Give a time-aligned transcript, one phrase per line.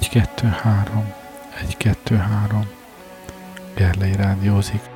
[0.00, 0.50] 1, 2, 3,
[1.62, 2.66] 1, 2, 3.
[3.74, 4.95] Gerlei rádiózik.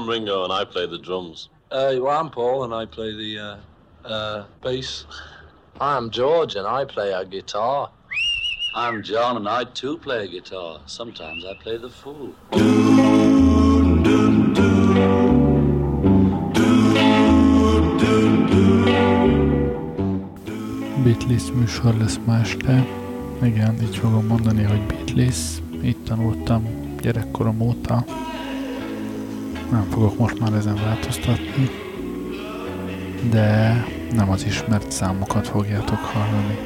[0.00, 1.50] I'm Ringo and I play the drums.
[1.70, 5.04] Uh, well, I'm Paul and I play the uh, uh, bass.
[5.78, 7.90] I'm George and I play a guitar.
[8.74, 10.80] I'm John and I too play a guitar.
[10.86, 12.34] Sometimes I play the fool.
[21.04, 22.86] Beatles műsor lesz ma este.
[23.42, 25.36] Igen, így fogom mondani, hogy Beatles.
[25.82, 28.04] Itt tanultam gyerekkorom óta.
[29.70, 31.70] Nem fogok most már ezen változtatni.
[33.30, 36.58] De nem az ismert számokat fogjátok hallani.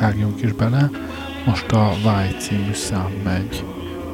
[0.00, 0.90] Vágjunk is bele.
[1.46, 3.64] Most a Y című szám megy.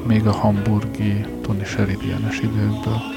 [0.07, 3.12] Még a hamburgi Tony Sheridan-es időkből.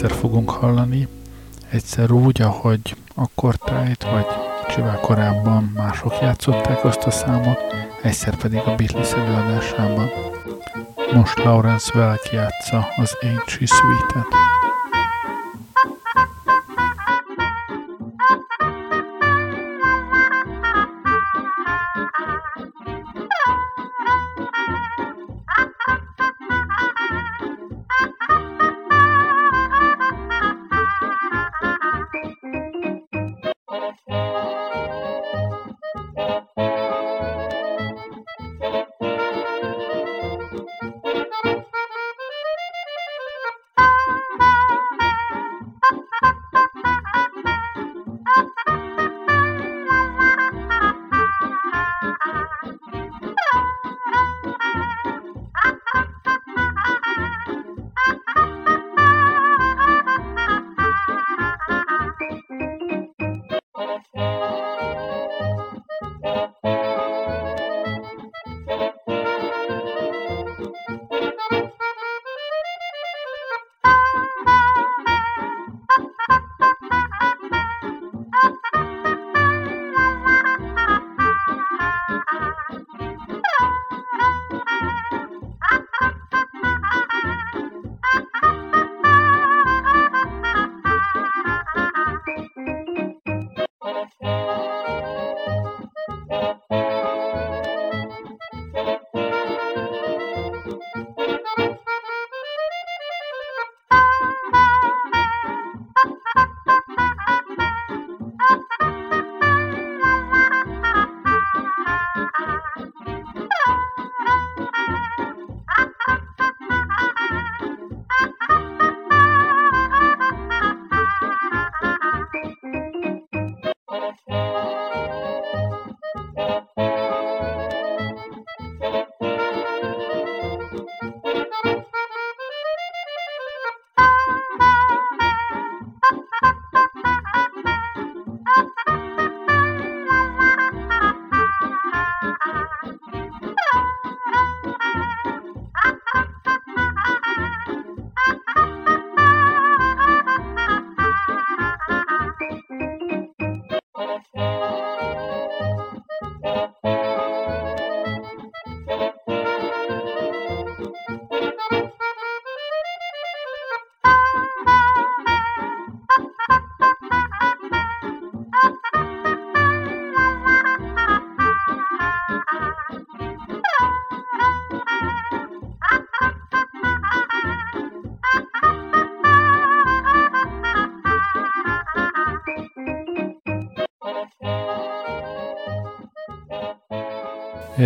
[0.00, 1.08] Kétszer fogunk hallani.
[1.70, 4.26] Egyszer úgy, ahogy akkor tájt, vagy
[4.66, 7.58] kicsivel korábban mások játszották azt a számot,
[8.02, 10.10] egyszer pedig a Beatles előadásában.
[11.12, 14.47] Most Lawrence Welk játsza az Ain't She Sweet-et.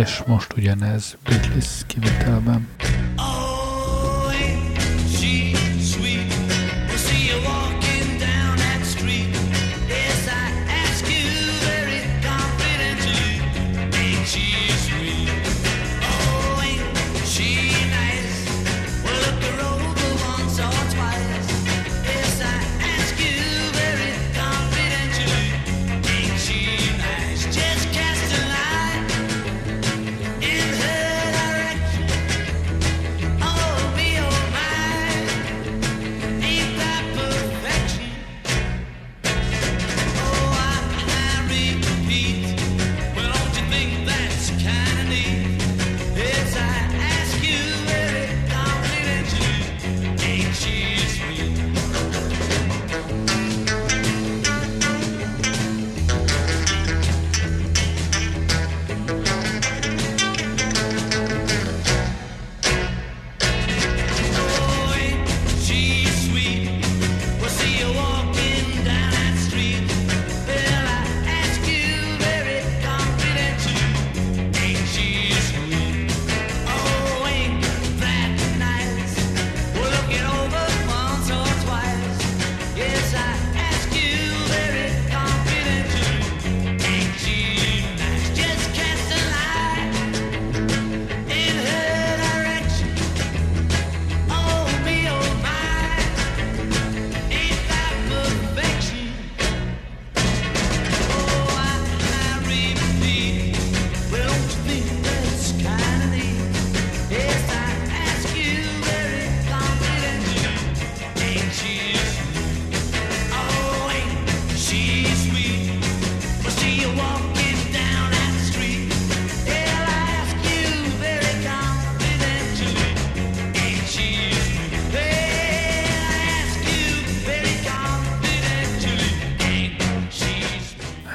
[0.03, 2.67] És most ugyanez Beatles kivitelben.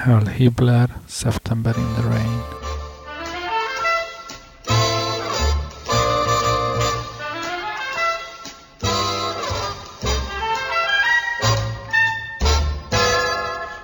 [0.08, 2.42] Hibler, September in the Rain.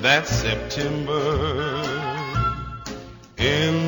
[0.00, 1.84] that September
[3.36, 3.85] in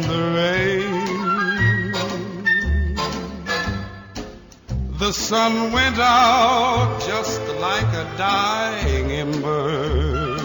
[5.28, 10.38] sun went out just like a dying ember.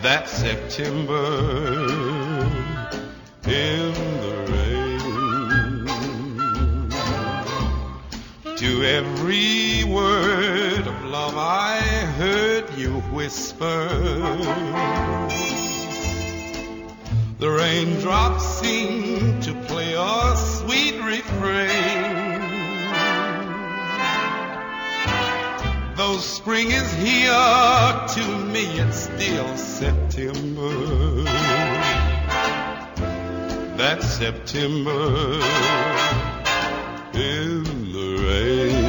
[0.00, 1.26] That September
[3.48, 3.92] in
[4.22, 5.80] the rain.
[8.58, 11.80] To every word of love I
[12.20, 13.88] heard you whisper.
[17.40, 21.81] The raindrops seem to play a sweet refrain.
[26.22, 31.24] Spring is here, to me it's still September.
[33.76, 35.40] That September
[37.14, 38.81] in the rain.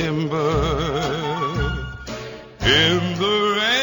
[0.00, 0.48] September
[2.62, 3.80] in the rain.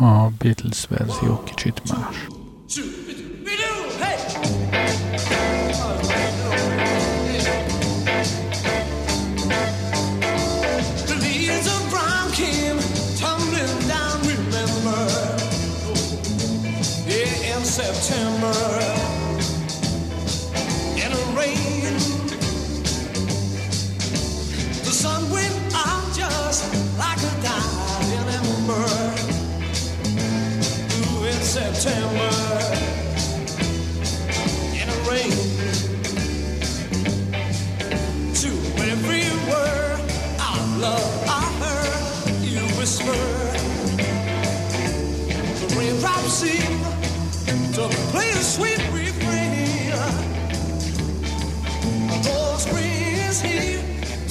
[0.00, 0.88] A Beatles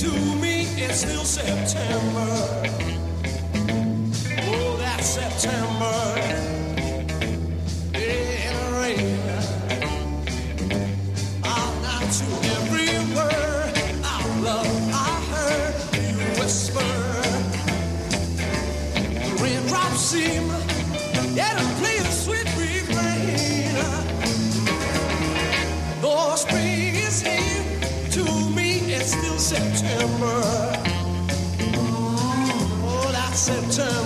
[0.03, 2.29] to me it's still September.
[4.45, 6.02] Oh, that September
[29.53, 30.41] September.
[32.85, 34.02] Oh, that's September.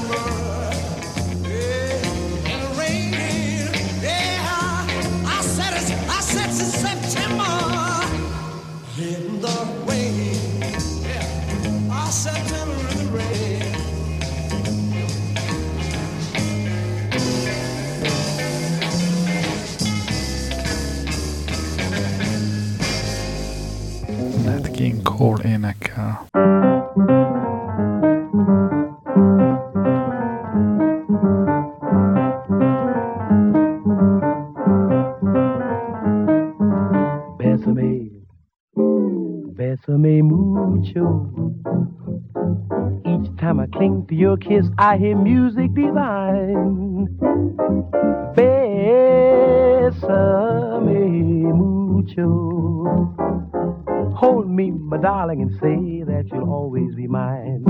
[37.39, 38.11] Bésame,
[39.55, 41.25] bésame mucho.
[43.03, 47.07] Each time I cling to your kiss, I hear music divine.
[48.35, 49.91] Bésame
[51.55, 53.15] mucho.
[54.15, 55.75] Hold me, my darling, and say
[56.17, 57.63] that you'll always be mine.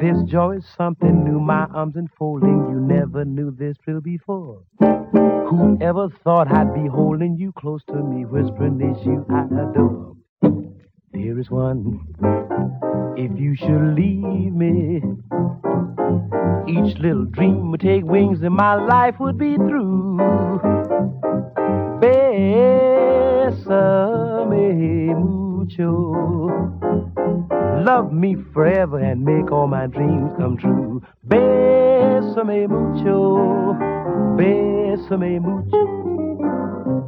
[0.00, 2.68] This joy is something new, my arms enfolding.
[2.70, 4.62] You never knew this thrill before.
[4.80, 10.16] Whoever thought I'd be holding you close to me, whispering this you I adore.
[11.12, 12.00] Dearest one,
[13.18, 15.02] if you should leave me,
[16.66, 20.16] each little dream would take wings and my life would be through.
[22.00, 23.50] Bésame
[25.70, 26.50] mucho.
[27.84, 31.02] Love me forever and make all my dreams come true.
[31.26, 33.74] Bésame mucho.
[34.36, 36.99] Bésame mucho.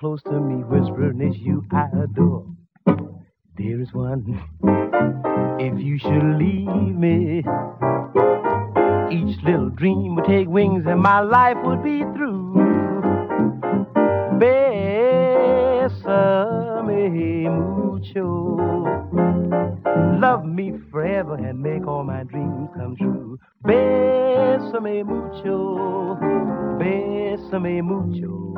[0.00, 2.46] Close to me, whispering it's you I adore.
[3.54, 4.24] Dearest one,
[5.60, 7.44] if you should leave me,
[9.12, 12.54] each little dream would take wings and my life would be through.
[14.38, 15.90] Bésame
[17.50, 18.56] mucho.
[20.18, 23.38] Love me forever and make all my dreams come true.
[23.66, 26.16] Bésame mucho,
[26.78, 28.50] bésame mucho.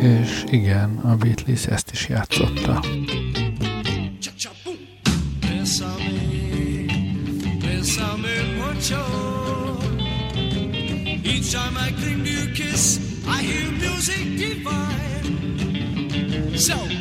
[0.00, 2.80] És igen, a Beatles ezt is játszotta.
[11.22, 15.26] Each time I cling to your kiss, I hear music divine.
[16.56, 16.99] So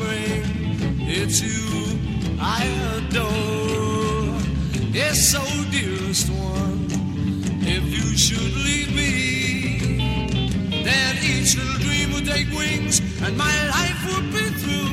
[0.00, 1.98] whispering, it's you
[2.40, 2.64] I
[2.96, 4.38] adore.
[4.92, 6.86] Yes, so dearest one,
[7.62, 14.14] if you should leave me, then each little dream would take wings and my life
[14.14, 14.89] would be through.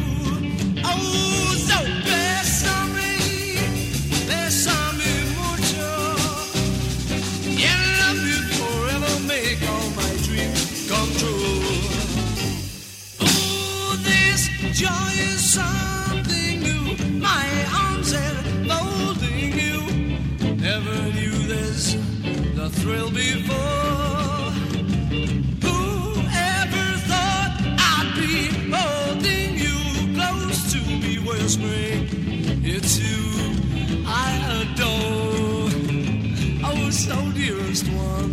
[15.47, 16.97] Something new.
[17.19, 17.47] My
[17.83, 19.77] arms enfolding you.
[20.55, 21.95] Never knew this,
[22.55, 23.55] the thrill before.
[27.10, 27.53] Thought
[27.91, 28.36] I'd be
[28.75, 29.77] holding you
[30.17, 32.03] close to me, whispering,
[32.65, 33.23] it's you
[34.05, 34.29] I
[34.60, 35.71] adore.
[36.69, 38.31] Oh, so dearest one,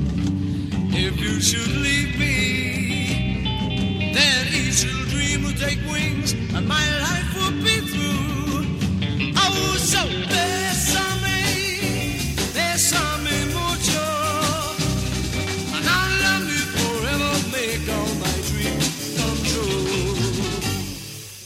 [0.93, 2.34] if you should leave me,
[5.59, 8.67] take wings and my life would be through.
[9.37, 11.41] Oh, so bésame,
[12.55, 14.07] bésame mucho.
[15.75, 20.15] And I'll love you forever, make all my dreams come true.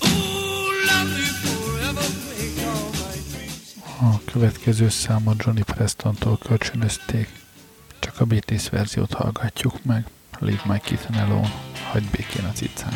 [0.08, 3.66] Ooh, love you forever, make all my dreams.
[4.00, 7.28] A következő számot Johnny Prestontól kölcsönözték.
[7.98, 10.06] Csak a Beatles verziót hallgatjuk meg.
[10.38, 11.52] Leave my kitten alone.
[11.92, 12.92] Hagyd békén a cicán.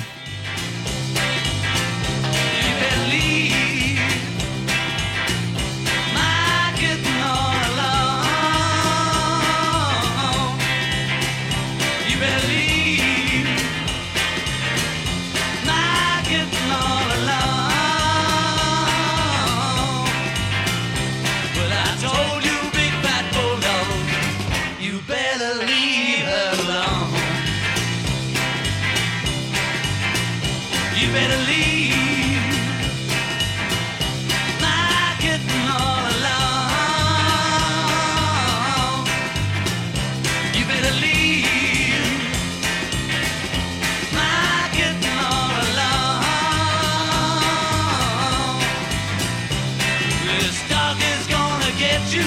[52.14, 52.22] You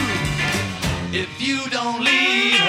[1.13, 2.64] if you don't leave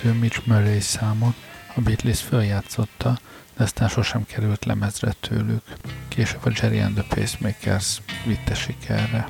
[0.00, 1.34] következő Mitch Murray számot
[1.74, 3.18] a Beatles feljátszotta,
[3.56, 5.62] de aztán sosem került lemezre tőlük.
[6.08, 9.28] Később a Jerry and the Pacemakers vitte sikerre.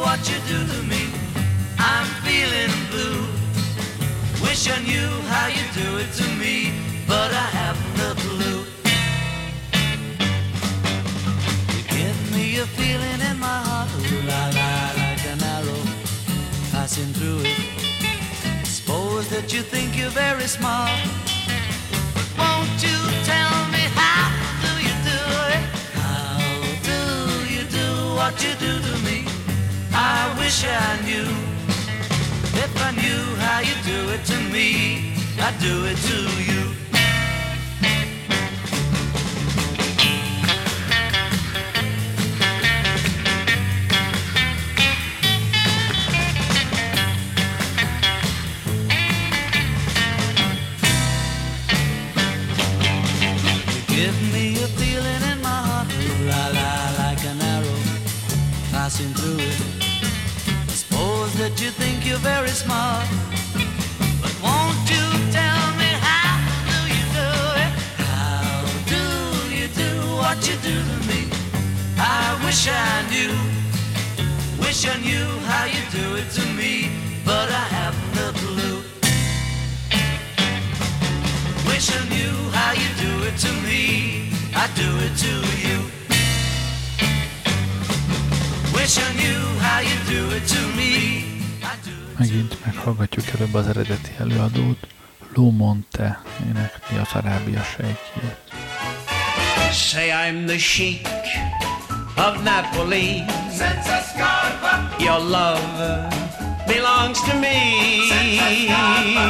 [0.00, 1.02] What you do to me?
[1.78, 3.27] I'm feeling blue.
[4.58, 6.72] Wish I knew how you do it to me,
[7.06, 8.64] but I have no clue.
[11.74, 15.82] You give me a feeling in my heart, ooh la la, like an arrow
[16.72, 18.66] passing through it.
[18.66, 20.90] Suppose that you think you're very smart,
[22.14, 22.98] but won't you
[23.30, 24.26] tell me how
[24.64, 25.22] do you do
[25.54, 25.64] it?
[26.02, 26.34] How
[26.90, 27.00] do
[27.54, 29.24] you do what you do to me?
[29.94, 31.57] I wish I knew.
[32.88, 36.67] I knew how you do it to me, I do it to you.
[62.18, 63.06] You're very smart,
[64.22, 66.38] but won't you tell me how
[66.70, 67.30] do you do
[67.62, 67.72] it?
[67.96, 69.04] How do
[69.54, 71.30] you do what you do to me?
[71.98, 73.34] I wish I knew,
[74.60, 76.90] wish I knew how you do it to me,
[77.24, 78.82] but I haven't a clue.
[81.66, 84.30] Wish I knew how you do it to me.
[84.54, 85.34] I do it to
[85.66, 85.78] you.
[88.74, 90.67] Wish I knew how you do it to
[92.18, 94.86] Megint meghallgatjuk előbb az eredeti előadót.
[95.34, 98.36] Lou Monte énekli az Arábia sejkjét.
[99.72, 101.06] Say I'm the sheik
[102.16, 103.24] of Napoli.
[104.98, 106.08] Your love
[106.66, 107.56] belongs to me.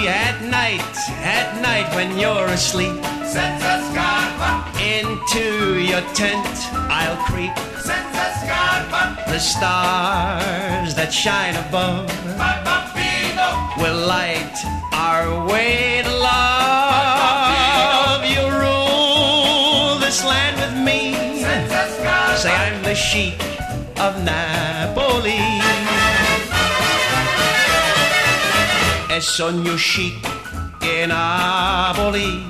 [0.06, 3.04] At night, at night when you're asleep.
[4.98, 6.56] Into your tent
[6.88, 7.77] I'll creep.
[7.88, 12.04] The stars that shine above
[13.78, 14.52] will light
[14.92, 18.26] our way to love.
[18.28, 21.14] You rule this land with me.
[22.36, 23.40] Say I'm the sheik
[23.98, 25.40] of Napoli.
[29.08, 30.20] E sogno chic
[30.78, 32.44] che Napoli.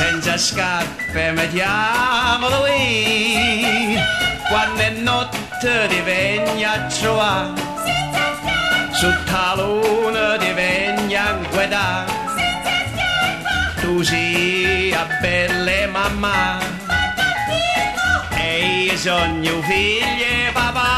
[0.00, 4.00] Senza scarpe mettiamo lui.
[4.48, 7.52] Quando è notte ti vieni a trovare.
[8.92, 12.10] Su talone ti vieni a guardare.
[13.82, 16.58] Tu sia bella mamma.
[18.38, 20.88] E io sogno figli e papà.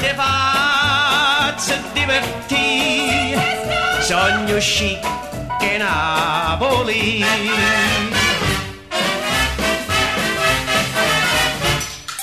[0.00, 3.40] Ti faccio divertire.
[4.00, 5.25] Sogno chic
[5.60, 7.26] in Abilene.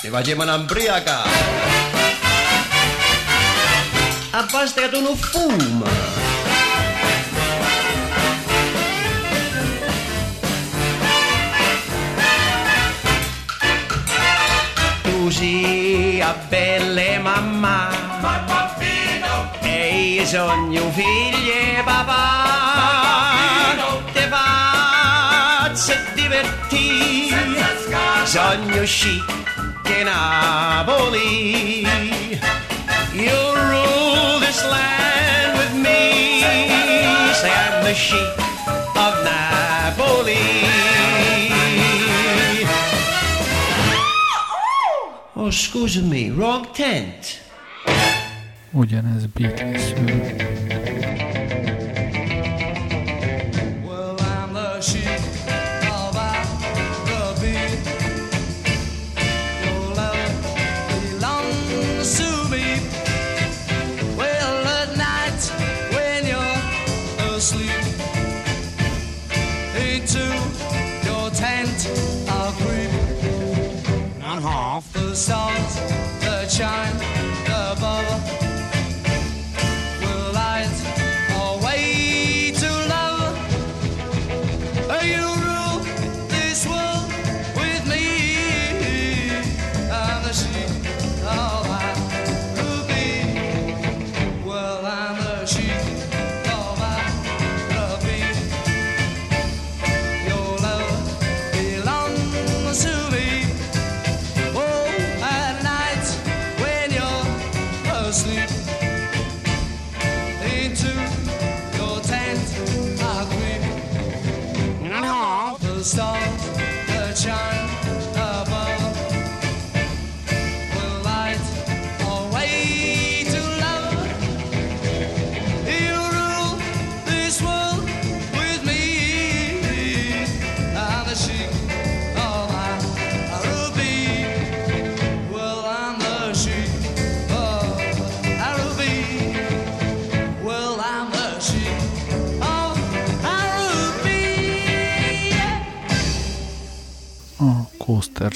[0.02, 1.22] Te va llevar a embriaca.
[4.32, 5.90] Abbasta che tu no fuma.
[15.02, 17.88] Tu a belle mamma.
[18.20, 19.50] Ma fino.
[19.62, 22.83] E son sogno figlie papà.
[26.34, 28.26] Divertire.
[28.26, 29.24] Sogno chic
[29.82, 31.82] che Napoli.
[33.12, 36.40] You rule this land with me.
[37.34, 38.38] Say I'm the sheep
[38.96, 40.62] of Napoli.
[45.36, 47.42] Oh, scusami, wrong tent.
[48.72, 50.63] Ugyanez Beatlesül.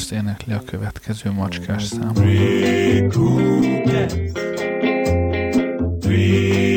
[0.08, 2.14] Coasters énekli a következő macskás számot.
[2.14, 4.14] Three cool cats.
[6.00, 6.67] Three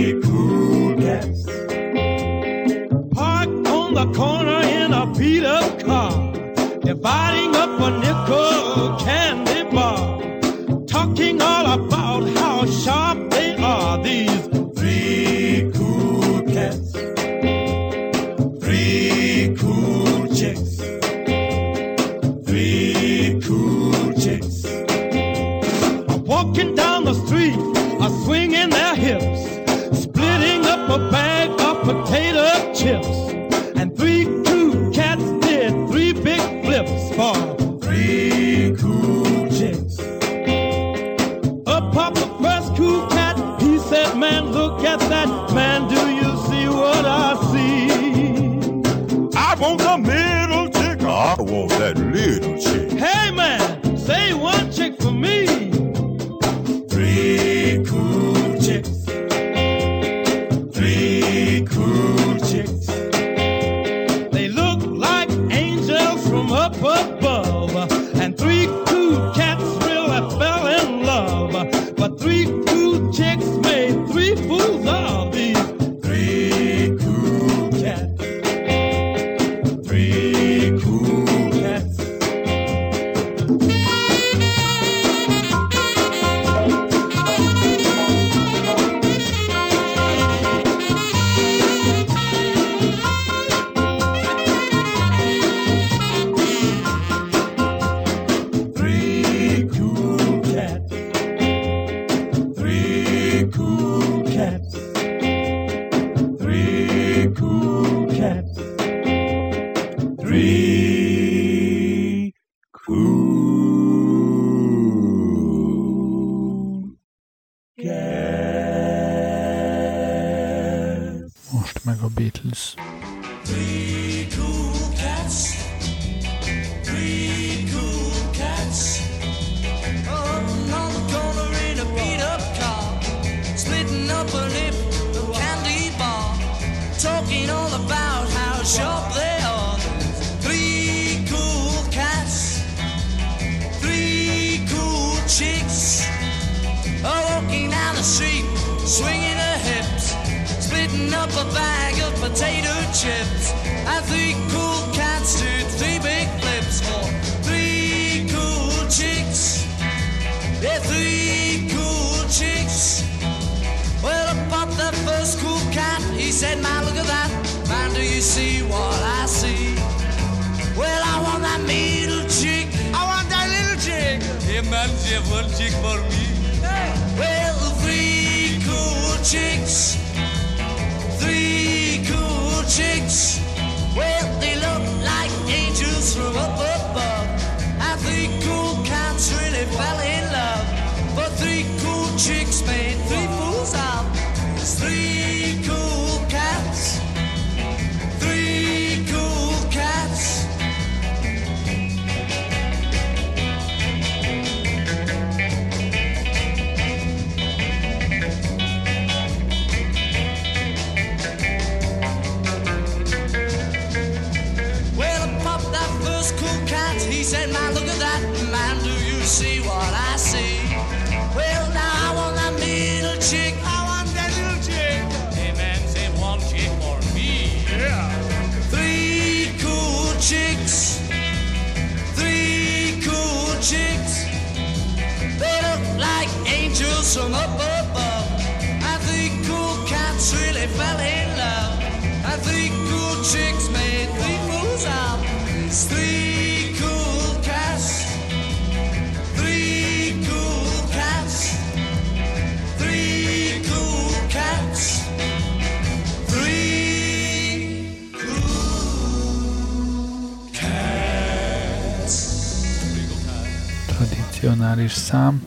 [264.42, 265.44] Tradicionális szám,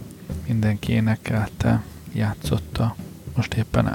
[0.47, 2.97] mindenki énekelte, játszotta,
[3.37, 3.87] most éppen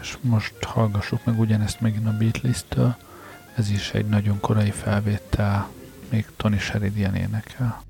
[0.00, 2.96] és most hallgassuk meg ugyanezt megint a Beatles-től.
[3.54, 5.68] Ez is egy nagyon korai felvétel,
[6.10, 7.82] még Tony Sheridan énekel.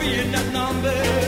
[0.00, 1.19] being that number.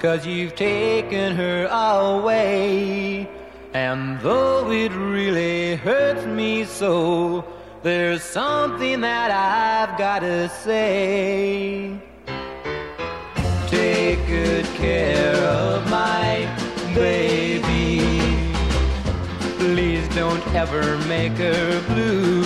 [0.00, 3.28] Cause you've taken her away.
[3.74, 7.44] And though it really hurts me so,
[7.82, 11.98] there's something that I've gotta say.
[13.66, 16.46] Take good care of my
[16.94, 18.52] baby.
[19.58, 22.37] Please don't ever make her blue.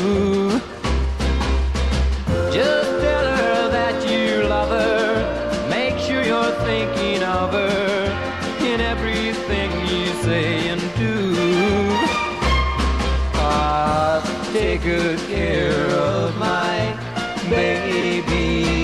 [14.82, 16.92] good care of my
[17.48, 18.82] baby.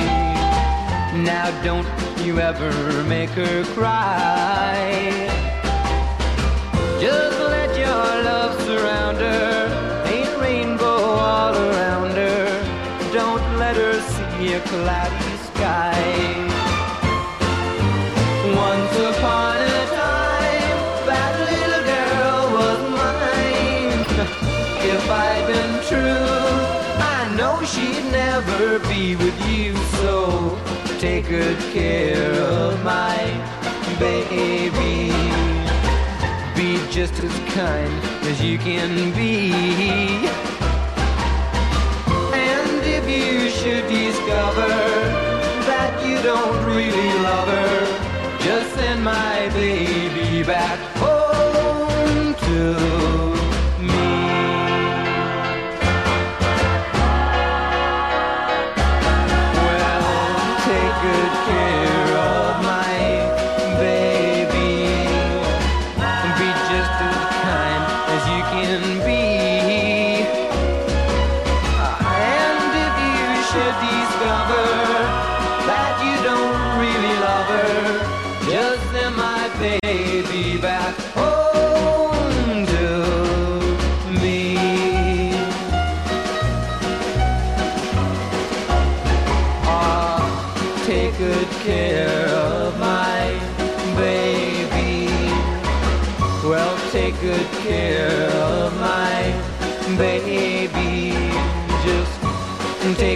[1.25, 1.89] Now don't
[2.25, 2.71] you ever
[3.05, 5.29] make her cry.
[7.01, 10.05] Just let your love surround her.
[10.07, 12.47] Paint rainbow all around her.
[13.13, 15.99] Don't let her see a cloudy sky.
[18.55, 20.79] Once upon a time,
[21.11, 24.01] that little girl was mine.
[24.95, 26.29] if I been true,
[27.17, 29.75] I know she'd never be with you.
[30.03, 30.59] So
[30.99, 33.17] take good care of my
[33.99, 35.11] baby.
[36.55, 37.93] Be just as kind
[38.31, 39.51] as you can be.
[42.51, 44.75] And if you should discover
[45.71, 50.79] that you don't really love her, just send my baby back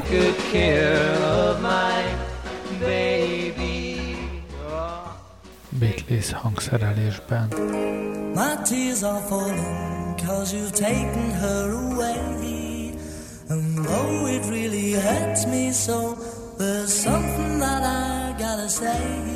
[0.03, 2.05] take good care of my
[2.80, 4.16] baby.
[5.72, 7.48] Beatles hangszerelésben.
[8.34, 12.94] My tears are falling cause you've taken her away.
[13.48, 16.16] And though it really hurts me so,
[16.59, 19.31] there's something that I gotta say.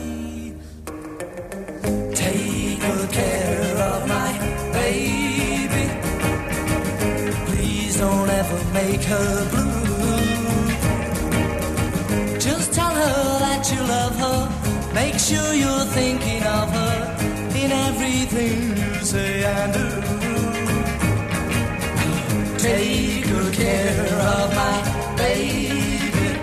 [15.17, 17.17] Make sure you're thinking of her
[17.57, 19.89] in everything you say and do.
[22.59, 24.77] Take good care of my
[25.17, 26.39] baby.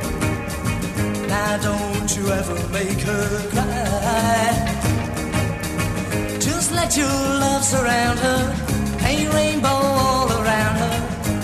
[1.28, 4.50] Now don't you ever make her cry.
[6.40, 8.56] Just let your love surround her.
[8.98, 10.98] Paint rainbow all around her.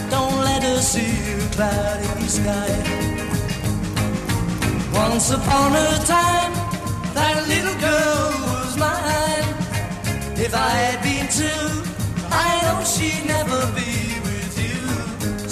[0.09, 2.71] Don't let her see a cloudy sky.
[4.91, 6.58] Once upon a time,
[7.19, 9.49] that little girl was mine.
[10.45, 11.71] If I had been true,
[12.45, 13.93] I know she'd never be
[14.27, 14.79] with you.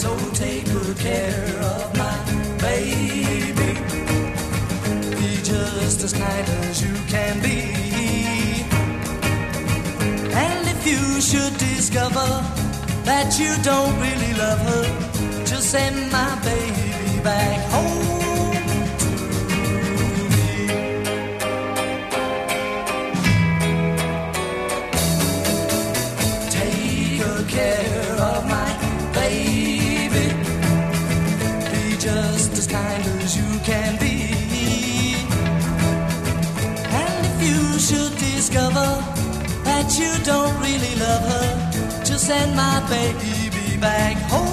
[0.03, 0.09] So
[0.43, 2.17] take good care of my
[2.67, 3.71] baby.
[5.19, 7.59] Be just as kind as you can be.
[10.43, 12.29] And if you should discover
[13.09, 14.85] that you don't really love her,
[15.45, 18.16] just send my baby back home.
[39.87, 44.46] That you don't really love her, just send my baby back home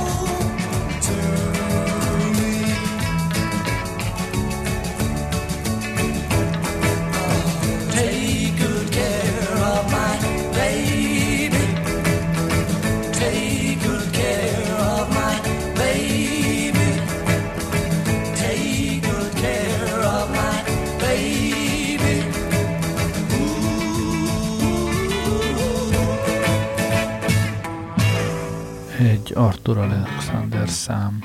[29.35, 31.19] Arthur Alexander szám,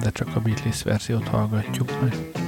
[0.00, 2.43] de csak a Beatles verziót hallgatjuk meg.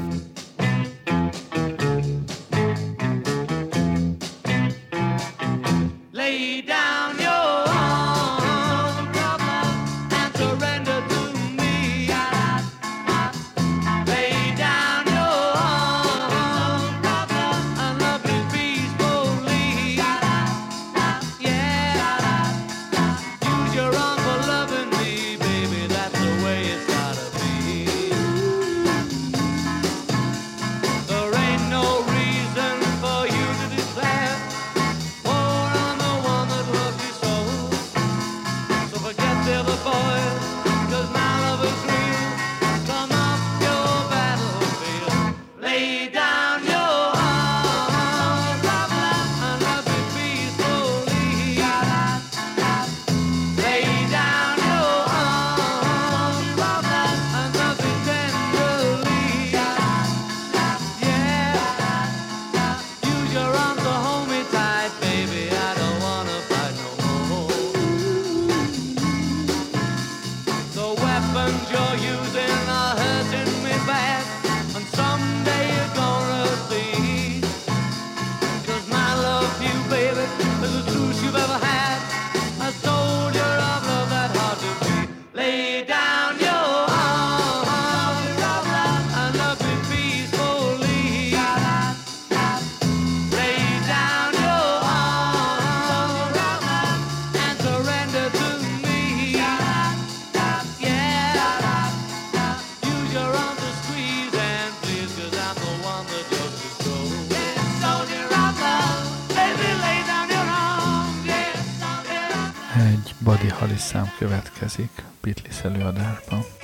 [113.59, 116.56] haliszám következik Beatles előadásban.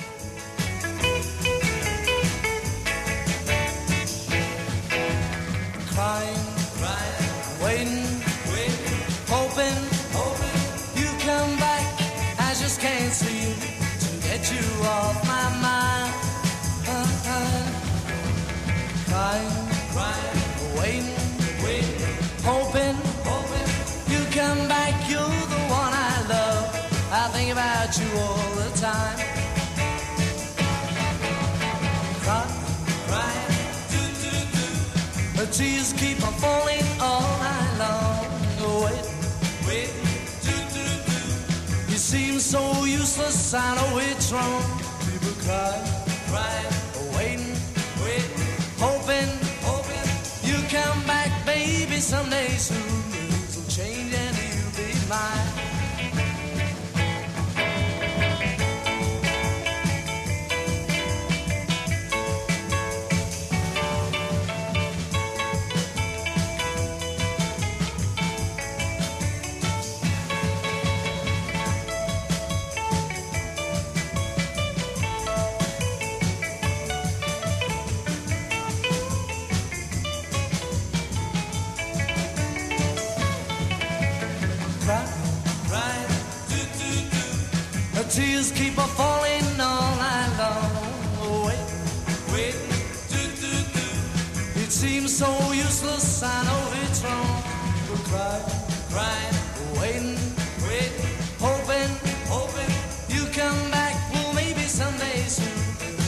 [95.83, 97.43] useless and overthrown.
[97.89, 98.45] We're crying,
[98.91, 99.37] crying,
[99.79, 100.19] waiting,
[100.67, 101.91] waiting, hoping,
[102.27, 102.73] hoping
[103.09, 103.93] you come back.
[104.13, 105.59] Well, maybe someday soon,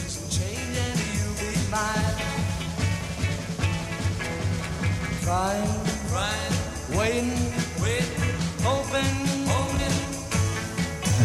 [0.08, 2.16] some change and you'll be mine.
[5.24, 5.74] Crying,
[6.12, 6.56] crying,
[6.98, 9.24] waiting, waiting, hoping.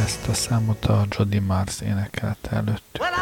[0.04, 2.82] Ezt a számot a Jody Mars énekelte előtt.
[2.98, 3.19] Well,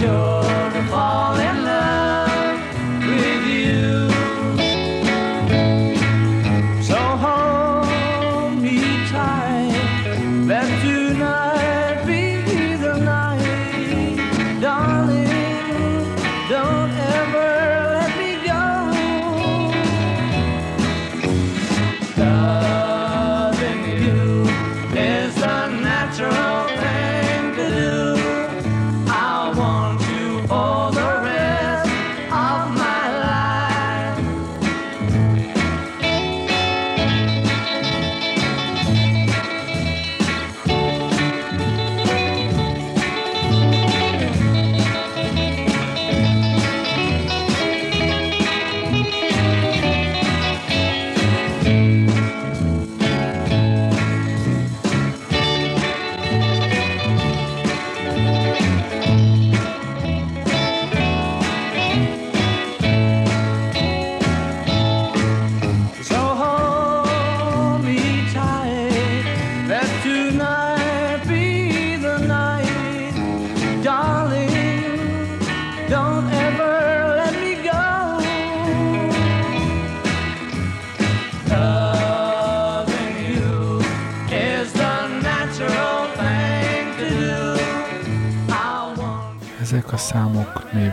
[0.00, 0.39] sure.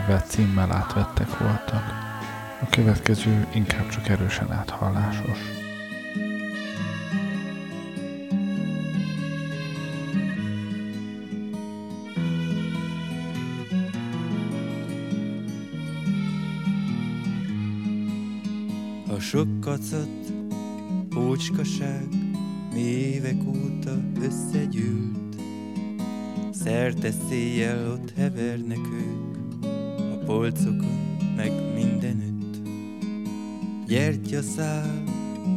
[0.08, 1.82] Névvel, címmel átvettek voltak.
[2.62, 5.38] A következő inkább csak erősen áthallásos.
[19.08, 20.08] A sok kacat,
[21.16, 22.08] ócskaság,
[22.72, 25.36] mi évek óta összegyűlt.
[26.50, 29.37] Szerte széjjel ott hevernek ők,
[30.28, 32.56] polcokon meg mindenütt.
[33.86, 35.04] Gyertyaszál,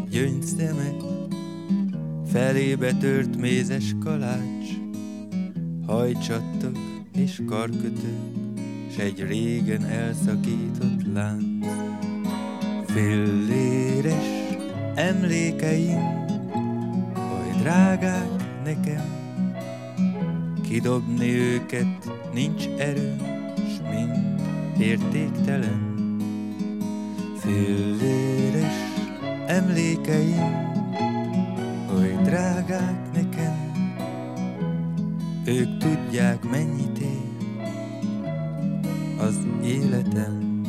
[0.09, 0.95] gyöngyszemek,
[2.31, 4.67] felébe tört mézes kalács,
[5.85, 6.77] hajcsattok
[7.15, 8.37] és karkötők,
[8.95, 11.65] s egy régen elszakított lánc.
[12.85, 14.55] Filléres
[14.95, 16.25] emlékeim,
[17.15, 19.05] oly drágák nekem,
[20.61, 23.40] kidobni őket nincs erő, s mind
[24.79, 25.89] értéktelen.
[27.37, 28.73] Filléres
[29.47, 30.71] emlékeim,
[31.97, 33.71] oly drágák nekem,
[35.45, 37.31] ők tudják mennyit ér
[39.17, 40.61] az életem.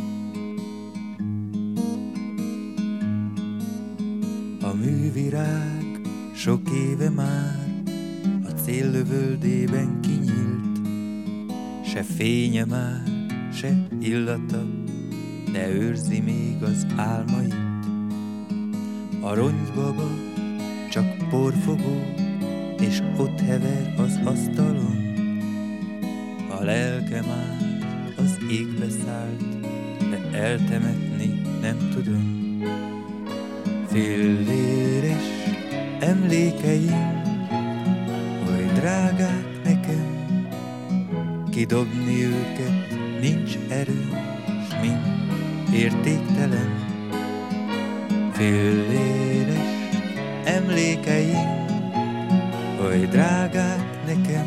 [4.63, 6.01] A művirág
[6.35, 7.83] sok éve már
[8.45, 10.81] a céllövöldében kinyílt,
[11.85, 13.12] se fénye már,
[14.03, 14.63] illata,
[15.53, 17.55] de őrzi még az álmait.
[19.21, 20.09] A ronybaba
[20.91, 22.03] csak porfogó,
[22.81, 25.15] és ott hever az asztalon.
[26.61, 27.57] A lelke már
[28.17, 29.61] az égbe szállt,
[30.11, 32.61] de eltemetni nem tudom.
[33.87, 35.23] Filléres
[36.01, 37.23] emlékeim,
[38.49, 40.37] oly drágák nekem,
[41.51, 42.92] kidobni őket
[43.23, 44.09] nincs erő,
[44.69, 46.71] s mind értéktelen.
[48.33, 49.91] Filléres
[50.45, 51.67] emlékeim,
[52.85, 54.47] oly drágák nekem,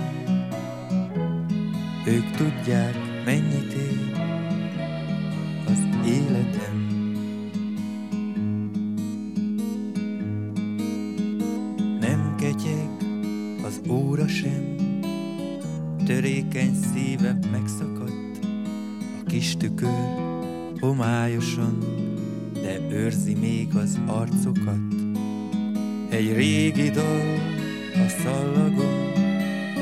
[2.06, 2.96] ők tudják
[3.26, 4.05] mennyit ér
[23.76, 24.94] az arcokat.
[26.10, 27.40] Egy régi dal
[27.94, 29.12] a szallagon,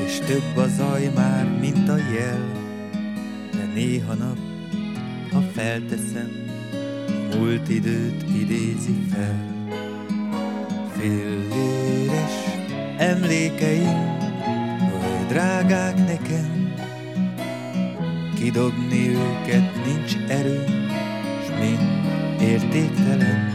[0.06, 2.52] és több a zaj már, mint a jel,
[3.52, 4.38] de néha nap,
[5.32, 6.30] ha felteszem,
[7.32, 9.52] a múlt időt idézi fel.
[10.98, 12.32] Filléres
[12.98, 14.18] emlékeim,
[14.80, 16.74] oly drágák nekem,
[18.34, 20.64] kidobni őket nincs erő,
[21.46, 22.04] s mind
[22.40, 23.53] értéktelen.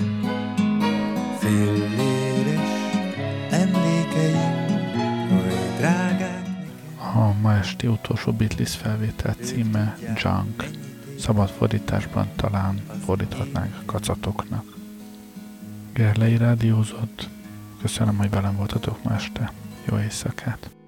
[8.10, 10.70] Utolsó Beatles felvétel címe Junk.
[11.20, 14.64] Szabad fordításban talán fordíthatnánk kacatoknak.
[15.94, 17.30] Gerlei rádiózott.
[17.82, 19.52] Köszönöm, hogy velem voltatok ma este.
[19.86, 20.79] Jó éjszakát!